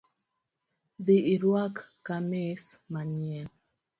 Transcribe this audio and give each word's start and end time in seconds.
Dhi 1.05 1.17
iruak 1.33 1.75
kamis 2.05 2.63
manyien 2.91 3.47